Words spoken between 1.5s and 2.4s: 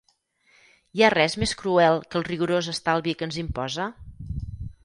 cruel que el